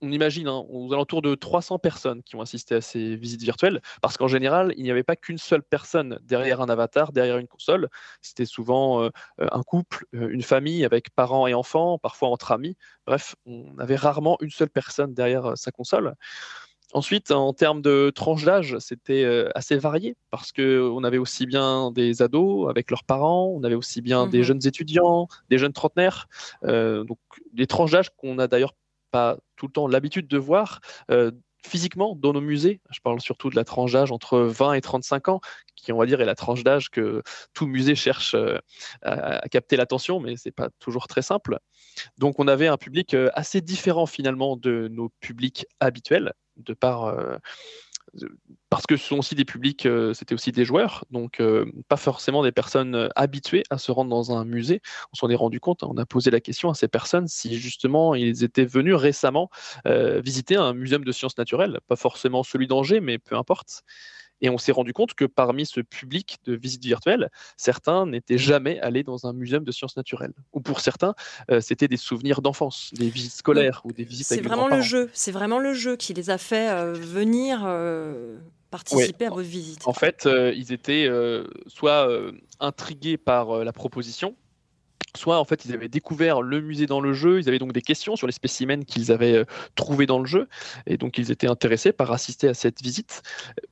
[0.01, 3.81] on imagine hein, aux alentours de 300 personnes qui ont assisté à ces visites virtuelles,
[4.01, 7.47] parce qu'en général, il n'y avait pas qu'une seule personne derrière un avatar, derrière une
[7.47, 7.87] console.
[8.21, 12.75] C'était souvent un couple, une famille avec parents et enfants, parfois entre amis.
[13.07, 16.13] Bref, on avait rarement une seule personne derrière sa console.
[16.95, 21.91] Ensuite, en termes de tranche d'âge, c'était euh, assez varié parce qu'on avait aussi bien
[21.91, 24.43] des ados avec leurs parents, on avait aussi bien des mhm.
[24.45, 26.29] jeunes étudiants, des jeunes trentenaires,
[26.63, 27.19] euh, donc
[27.51, 28.75] des tranches d'âge qu'on n'a d'ailleurs
[29.11, 30.79] pas tout le temps l'habitude de voir.
[31.11, 31.31] Euh,
[31.67, 35.27] physiquement dans nos musées, je parle surtout de la tranche d'âge entre 20 et 35
[35.27, 35.41] ans,
[35.75, 38.37] qui on va dire est la tranche d'âge que tout musée cherche
[39.01, 41.59] à, à capter l'attention, mais c'est pas toujours très simple.
[42.19, 47.37] Donc on avait un public assez différent finalement de nos publics habituels de euh,
[48.69, 51.97] parce que ce sont aussi des publics, euh, c'était aussi des joueurs, donc euh, pas
[51.97, 54.81] forcément des personnes habituées à se rendre dans un musée.
[55.11, 57.57] On s'en est rendu compte, hein, on a posé la question à ces personnes si
[57.57, 59.49] justement ils étaient venus récemment
[59.85, 63.83] visiter un muséum de sciences naturelles, pas forcément celui d'Angers, mais peu importe.
[64.41, 68.79] Et on s'est rendu compte que parmi ce public de visites virtuelles, certains n'étaient jamais
[68.79, 70.33] allés dans un muséum de sciences naturelles.
[70.53, 71.15] Ou pour certains,
[71.51, 75.09] euh, c'était des souvenirs d'enfance, des visites scolaires ou des visites C'est vraiment le jeu.
[75.13, 77.63] C'est vraiment le jeu qui les a fait euh, venir.
[77.65, 78.37] Euh,
[78.71, 79.87] participer à votre visite.
[79.87, 81.09] En fait, ils étaient
[81.67, 82.09] soit
[82.59, 84.35] intrigués par la proposition,
[85.15, 87.81] soit en fait ils avaient découvert le musée dans le jeu, ils avaient donc des
[87.81, 90.47] questions sur les spécimens qu'ils avaient euh, trouvés dans le jeu,
[90.85, 93.21] et donc ils étaient intéressés par assister à cette visite.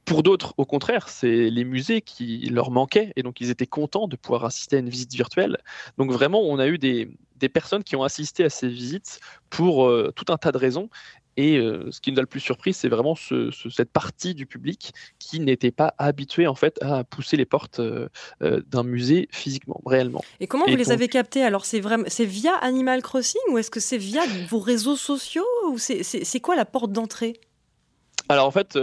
[0.06, 4.08] Pour d'autres, au contraire, c'est les musées qui leur manquaient, et donc ils étaient contents
[4.08, 5.58] de pouvoir assister à une visite virtuelle.
[5.98, 7.10] Donc vraiment, on a eu des,
[7.54, 10.90] personnes qui ont assisté à ces visites pour euh, tout un tas de raisons,
[11.38, 14.94] et euh, ce qui nous a le plus surpris, c'est vraiment cette partie du public
[15.20, 18.08] qui n'était pas habitué en fait à pousser les portes euh,
[18.42, 20.24] euh, d'un musée physiquement, réellement.
[20.40, 21.66] Et comment vous les avez captés Alors?
[21.66, 25.78] C'est vraiment, c'est via Animal Crossing ou est-ce que c'est via vos réseaux sociaux ou
[25.78, 27.40] c'est quoi la porte d'entrée?
[28.30, 28.78] Alors en fait,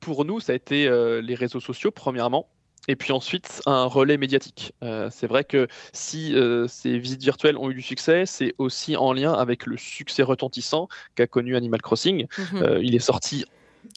[0.00, 0.88] pour nous, ça a été
[1.22, 2.48] les réseaux sociaux premièrement.
[2.88, 4.72] Et puis ensuite, un relais médiatique.
[4.82, 8.96] Euh, c'est vrai que si euh, ces visites virtuelles ont eu du succès, c'est aussi
[8.96, 12.26] en lien avec le succès retentissant qu'a connu Animal Crossing.
[12.38, 12.62] Mhm.
[12.62, 13.44] Euh, il est sorti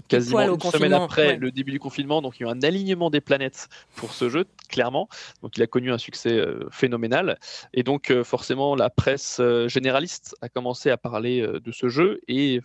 [0.07, 3.09] quasiment une semaine après le début du confinement, donc il y a eu un alignement
[3.09, 5.09] des planètes pour ce jeu, clairement.
[5.41, 6.41] Donc il a connu un succès
[6.71, 7.37] phénoménal.
[7.73, 12.61] Et donc forcément, la presse généraliste a commencé à parler de ce jeu et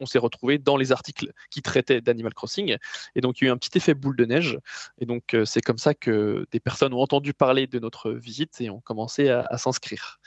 [0.00, 2.76] on s'est retrouvé dans les articles qui traitaient d'Animal Crossing.
[3.14, 4.58] Et donc, il y a eu un petit effet boule de neige.
[4.98, 8.60] Et donc, euh, c'est comme ça que des personnes ont entendu parler de notre visite
[8.60, 10.20] et ont commencé à, s'inscrire.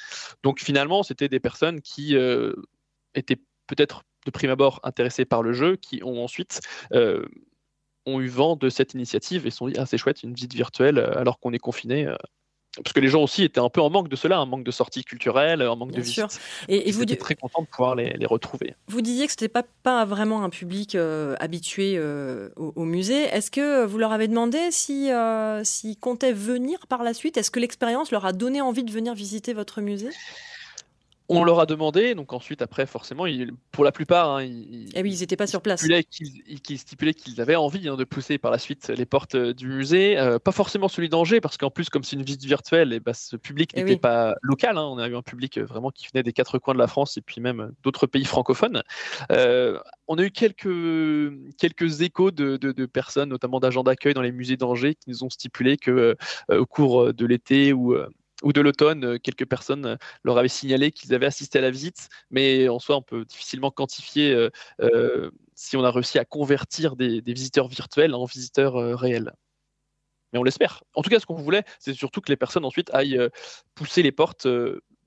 [0.44, 2.54] Donc, finalement, c'était des personnes qui euh,
[3.16, 6.62] étaient peut-être de prime abord intéressées par le jeu, qui ont ensuite
[6.94, 7.26] euh,
[8.06, 10.98] ont eu vent de cette initiative et sont dit ah c'est chouette une visite virtuelle
[10.98, 12.12] alors qu'on est confiné
[12.78, 14.72] parce que les gens aussi étaient un peu en manque de cela, un manque de
[14.72, 16.40] sorties culturelles, un manque de visites.
[16.70, 18.76] Et, et vous étiez très content de pouvoir les, retrouver.
[18.88, 23.24] Vous disiez que ce n'était pas, pas vraiment un public euh, habitué euh, au, musée.
[23.24, 25.14] Est-ce que vous leur avez demandé s'ils
[25.64, 27.36] si, comptaient venir par la suite?
[27.36, 30.10] Est-ce que l'expérience leur a donné envie de venir visiter votre musée?
[31.32, 33.26] On leur a demandé, donc ensuite, après, forcément,
[33.72, 35.88] pour la plupart, hein, ils, eh oui, ils n'étaient pas sur place.
[36.64, 39.68] Qu'ils stipulaient qu'ils avaient envie hein, de pousser par la suite les portes euh, du
[39.68, 40.18] musée.
[40.18, 43.00] Euh, pas forcément celui d'Angers, parce qu'en plus, comme c'est une visite virtuelle, et eh
[43.00, 44.78] ben, ce public eh n'était pas local.
[44.78, 44.84] Hein.
[44.84, 47.18] on a eu un public euh, vraiment qui venait des quatre coins de la France
[47.18, 48.84] et puis même d'autres pays francophones.
[49.30, 50.68] on a eu quelques,
[51.58, 55.78] quelques échos de, personnes, notamment d'agents d'accueil dans les musées d'Angers, qui nous ont stipulé
[55.78, 56.18] que
[56.50, 57.96] au cours de l'été ou
[58.42, 61.72] ou de l'automne, euh, quelques personnes euh, leur avaient signalé qu'ils avaient assisté à la
[61.72, 64.50] visite, mais en soi, on peut difficilement quantifier
[64.82, 69.34] euh, si on a réussi à convertir des, visiteurs virtuels en visiteurs réels.
[70.34, 70.84] Mais on l'espère.
[70.96, 73.20] En tout cas, ce qu'on voulait, c'est surtout que les personnes ensuite aillent
[73.76, 74.48] pousser les portes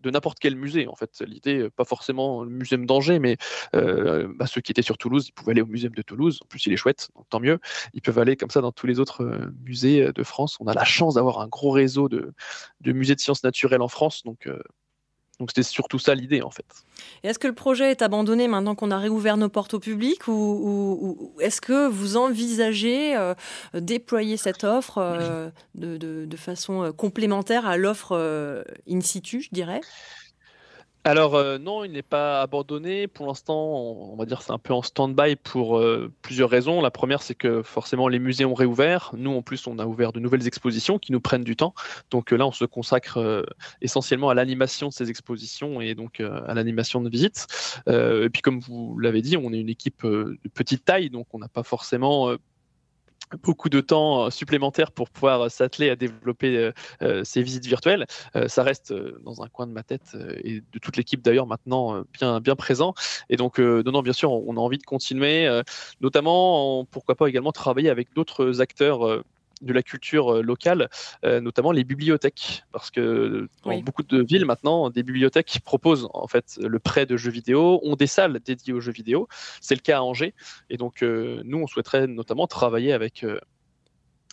[0.04, 0.86] de n'importe quel musée.
[0.86, 3.36] En fait, l'idée, euh, pas forcément le musée d'Angers, mais
[3.74, 6.38] euh, bah, ceux qui étaient sur Toulouse, ils pouvaient aller au musée de Toulouse.
[6.42, 7.58] En plus, il est chouette, donc tant mieux.
[7.94, 10.56] Ils peuvent aller comme ça dans tous les autres euh, musées de France.
[10.60, 12.34] On a la chance d'avoir un gros réseau de,
[12.84, 14.48] musées de sciences naturelles en France, donc
[15.40, 16.64] donc c'était surtout ça l'idée en fait.
[17.22, 21.34] Est-ce que le projet est abandonné maintenant qu'on a réouvert nos portes au public ou,
[21.40, 23.34] est-ce que vous envisagez euh,
[23.74, 29.80] déployer cette offre euh, de, façon euh, complémentaire à l'offre in situ, je dirais?
[31.06, 33.06] Alors euh, non, il n'est pas abandonné.
[33.08, 36.80] Pour l'instant, on, va dire c'est un peu en stand-by pour euh, plusieurs raisons.
[36.80, 39.10] La première, c'est que forcément les musées ont réouvert.
[39.14, 41.74] Nous, en plus, on a ouvert de nouvelles expositions qui nous prennent du temps.
[42.10, 43.44] Donc euh, là, on se consacre
[43.82, 47.46] essentiellement à l'animation de ces expositions et donc à l'animation de visites.
[47.86, 51.38] et puis comme vous l'avez dit, on est une équipe de petite taille, donc on
[51.38, 52.34] n'a pas forcément
[53.42, 58.06] beaucoup de temps euh, supplémentaire pour pouvoir euh, s'atteler à développer euh, ces visites virtuelles.
[58.46, 58.92] ça reste
[59.24, 62.94] dans un coin de ma tête et de toute l'équipe d'ailleurs maintenant bien, bien présent.
[63.28, 65.48] Et donc, non, non, bien sûr, on a envie de continuer,
[66.00, 69.24] notamment, pourquoi pas également travailler avec d'autres acteurs
[69.62, 70.88] de la culture euh, locale,
[71.24, 76.26] euh, notamment les bibliothèques, parce que dans beaucoup de villes maintenant, des bibliothèques proposent en
[76.26, 79.28] fait le prêt de jeux vidéo, ont des salles dédiées aux jeux vidéo.
[79.60, 80.34] C'est le cas à Angers,
[80.70, 83.24] et donc euh, nous on souhaiterait notamment travailler avec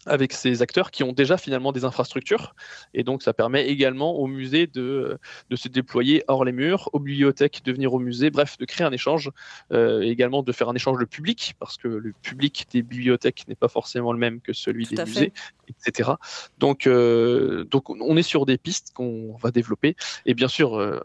[0.06, 2.56] avec ces acteurs qui ont déjà finalement des infrastructures.
[2.94, 7.00] Et donc, ça permet également aux musées de, de se déployer hors les murs, aux
[7.00, 9.32] bibliothèques de venir au musée, bref, de créer un échange,
[9.72, 13.48] euh, et également de faire un échange de public, parce que le public des bibliothèques
[13.48, 15.34] n'est pas forcément le même que celui des musées,
[15.70, 16.12] etc.
[16.58, 19.96] Donc, euh, donc, on est sur des pistes qu'on va développer.
[20.26, 21.00] Et bien sûr, euh,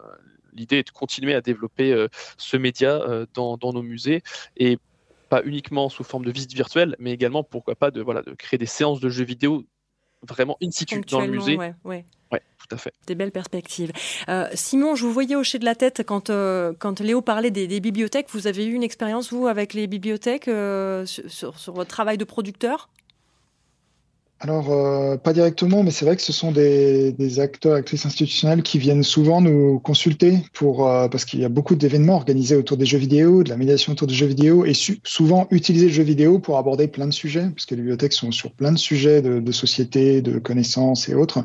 [0.53, 2.07] l'idée est de continuer à développer
[2.37, 2.99] ce média
[3.35, 4.23] dans, dans, nos musées.
[4.57, 4.79] Et
[5.27, 8.57] pas uniquement sous forme de visite virtuelle, mais également, pourquoi pas, de, voilà, de créer
[8.57, 9.65] des séances de jeux vidéo
[10.27, 11.57] vraiment in situ dans le musée.
[11.57, 12.03] Ouais, ouais.
[12.31, 12.93] tout à fait.
[13.05, 13.91] Des belles perspectives.
[14.29, 17.79] Euh, Simon, je vous voyais hocher de la tête quand, euh, quand Léo parlait des,
[17.79, 18.27] bibliothèques.
[18.31, 22.25] Vous avez eu une expérience, vous, avec les bibliothèques euh, sur, sur, votre travail de
[22.25, 22.89] producteur?
[24.39, 28.61] Alors, euh, pas directement, mais c'est vrai que ce sont des, des, acteurs, actrices institutionnelles
[28.61, 32.77] qui viennent souvent nous consulter pour euh, parce qu'il y a beaucoup d'événements organisés autour
[32.77, 34.73] des jeux vidéo, de la médiation autour des jeux vidéo, et
[35.03, 38.31] souvent utiliser le jeu vidéo pour aborder plein de sujets, parce que les bibliothèques sont
[38.31, 41.43] sur plein de sujets de, de société, de connaissances et autres.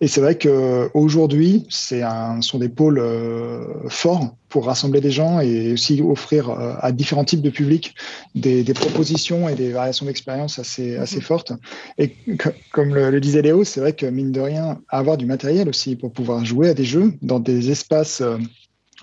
[0.00, 5.10] Et c'est vrai que aujourd'hui, c'est un, sont des pôles euh, forts pour rassembler des
[5.10, 7.94] gens et aussi offrir euh, à différents types de publics
[8.34, 11.02] des, des propositions et des variations d'expérience assez, mhm.
[11.02, 11.52] assez fortes.
[11.98, 12.14] Et
[12.72, 16.12] comme le, disait Léo, c'est vrai que mine de rien, avoir du matériel aussi pour
[16.12, 18.38] pouvoir jouer à des jeux dans des espaces euh,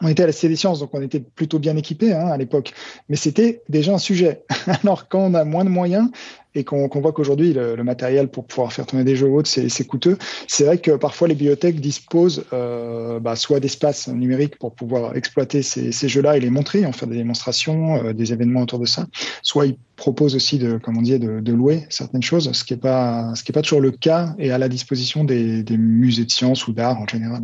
[0.02, 2.74] on était à la des Sciences, donc on était plutôt bien équipés hein, à l'époque.
[3.08, 4.44] Mais c'était déjà un sujet.
[4.84, 6.10] Alors quand on a moins de moyens
[6.54, 10.18] et qu'on voit qu'aujourd'hui le, matériel pour pouvoir faire tourner des jeux autres c'est coûteux,
[10.48, 15.62] c'est vrai que parfois les bibliothèques disposent euh, bah, soit d'espaces numériques pour pouvoir exploiter
[15.62, 19.08] ces, jeux-là et les montrer, en faire des démonstrations, euh, des événements autour de ça.
[19.44, 23.62] Soit ils proposent aussi de, comme de, louer certaines choses, ce qui n'est pas, pas
[23.62, 27.08] toujours le cas et à la disposition des, des musées de sciences ou d'art en
[27.08, 27.44] général.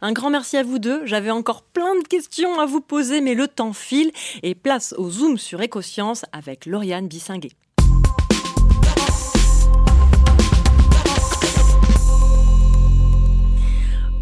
[0.00, 1.04] Un grand merci à vous deux.
[1.06, 4.10] J'avais encore plein de questions à vous poser, mais le temps file.
[4.42, 7.52] Et place au Zoom sur Écoscience avec Lauriane Bissinguet.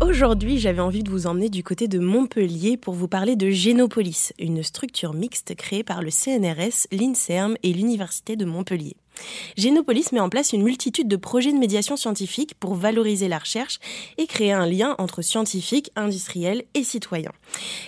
[0.00, 4.32] Aujourd'hui, j'avais envie de vous emmener du côté de Montpellier pour vous parler de Génopolis,
[4.38, 8.96] une structure mixte créée par le CNRS, l'INSERM et l'Université de Montpellier.
[9.56, 13.78] Génopolis met en place une multitude de projets de médiation scientifique pour valoriser la recherche
[14.18, 17.32] et créer un lien entre scientifiques, industriels et citoyens.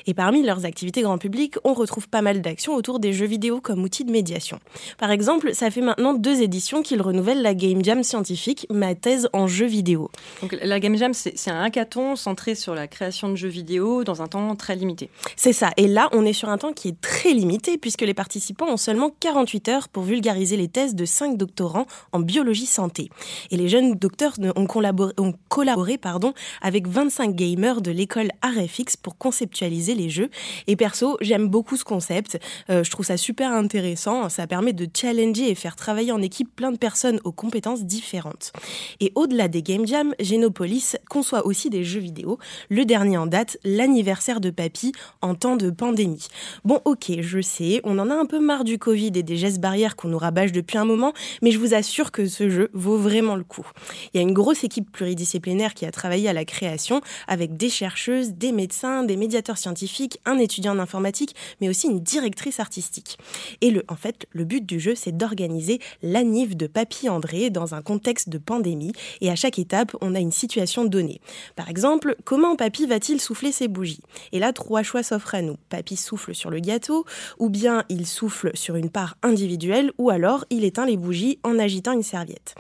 [0.07, 3.61] Et parmi leurs activités grand public, on retrouve pas mal d'actions autour des jeux vidéo
[3.61, 4.59] comme outil de médiation.
[4.99, 9.29] Par exemple, ça fait maintenant deux éditions qu'ils renouvellent la Game Jam scientifique, ma thèse
[9.33, 10.11] en jeux vidéo.
[10.43, 14.23] Donc la Game Jam, c'est un hackathon centré sur la création de jeux vidéo dans
[14.23, 15.11] un temps très limité.
[15.37, 15.71] C'est ça.
[15.77, 18.77] Et là, on est sur un temps qui est très limité puisque les participants ont
[18.77, 23.09] seulement 48 heures pour vulgariser les thèses de cinq doctorants en biologie santé.
[23.51, 25.99] Et les jeunes docteurs ont collaboré,
[26.63, 30.31] avec 25 gamers de l'école RFX pour conceptualiser les jeux.
[30.67, 32.39] Et perso, j'aime beaucoup ce concept.
[32.71, 34.29] Euh, je trouve ça super intéressant.
[34.29, 38.53] Ça permet de challenger et faire travailler en équipe plein de personnes aux compétences différentes.
[39.01, 42.39] Et au-delà des game jams, Genopolis conçoit aussi des jeux vidéo.
[42.69, 44.93] Le dernier en date, l'anniversaire de Papy
[45.23, 46.27] en temps de pandémie.
[46.65, 49.61] Bon, ok, je sais, on en a un peu marre du Covid et des gestes
[49.61, 51.06] barrières qu'on nous rabâche depuis un moment,
[51.43, 53.67] mais je vous assure que ce jeu vaut vraiment le coup.
[54.13, 57.71] Il y a une grosse équipe pluridisciplinaire qui a travaillé à la création avec des
[57.71, 63.19] chercheuses, des médecins, des médiateurs scientifiques, un étudiant en informatique, mais aussi une directrice artistique.
[63.61, 67.75] Et le, en fait, le but du jeu, c'est d'organiser l'anniv de Papy André dans
[67.75, 71.21] un contexte de pandémie et à chaque étape, on a une situation donnée.
[71.55, 74.01] Par exemple, comment Papy va-t-il souffler ses bougies?
[74.33, 75.57] Et là, trois choix s'offrent à nous.
[75.69, 77.05] Papy souffle sur le gâteau,
[77.39, 81.59] ou bien il souffle sur une part individuelle, ou alors il éteint les bougies en
[81.59, 82.55] agitant une serviette.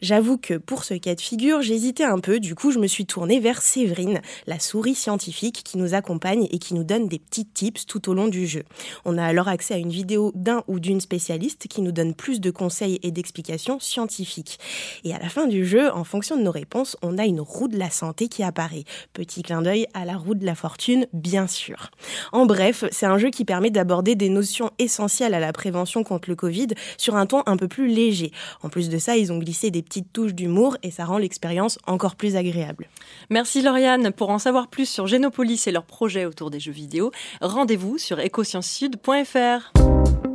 [0.00, 3.06] J'avoue que pour ce cas de figure, j'hésitais un peu, du coup je me suis
[3.06, 7.46] tournée vers Séverine, la souris scientifique qui nous accompagne et qui nous donne des petits
[7.46, 8.64] tips tout au long du jeu.
[9.04, 12.40] On a alors accès à une vidéo d'un ou d'une spécialiste qui nous donne plus
[12.40, 14.58] de conseils et d'explications scientifiques.
[15.04, 17.68] Et à la fin du jeu, en fonction de nos réponses, on a une roue
[17.68, 18.84] de la santé qui apparaît.
[19.12, 21.90] Petit clin d'œil à la roue de la fortune, bien sûr.
[22.32, 26.28] En bref, c'est un jeu qui permet d'aborder des notions essentielles à la prévention contre
[26.28, 28.32] le Covid sur un ton un peu plus léger.
[28.62, 31.78] En plus de ça, ils ont glissé des petites touches d'humour et ça rend l'expérience
[31.86, 32.88] encore plus agréable.
[33.30, 34.12] Merci Lauriane.
[34.12, 37.10] Pour en savoir plus sur Génopolis et leurs projets autour des jeux vidéo,
[37.40, 40.29] rendez-vous sur ecosciencesud.fr.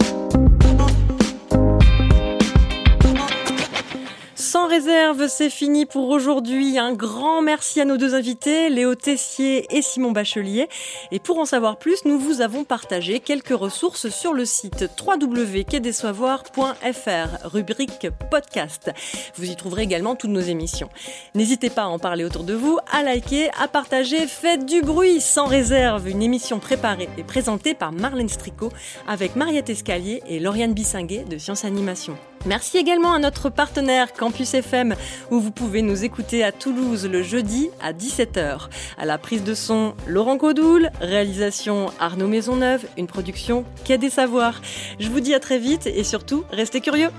[4.55, 6.79] Sans réserve, c'est fini pour aujourd'hui.
[6.79, 10.69] Un grand merci à nos deux invités, Léo Tessier et Simon Bachelier.
[11.11, 17.49] Et pour en savoir plus, nous vous avons partagé quelques ressources sur le site www.quai-des-savoirs.fr,
[17.49, 18.91] rubrique podcast.
[19.35, 20.87] Vous y trouverez également toutes nos émissions.
[21.33, 24.25] N'hésitez pas à en parler autour de vous, à liker, à partager.
[24.25, 26.07] Faites du bruit sans réserve.
[26.07, 28.71] Une émission préparée et présentée par Marlène Stricot
[29.05, 32.15] avec Mariette Escalier et Lauriane Bissinguet de Science Animation.
[32.45, 34.95] Merci également à notre partenaire Campus FM
[35.31, 38.69] où vous pouvez nous écouter à Toulouse le jeudi à 17h.
[38.97, 44.61] À la prise de son, Laurent Codoul, réalisation Arnaud Maisonneuve, une production Quai des Savoirs.
[44.99, 47.09] Je vous dis à très vite et surtout, restez curieux.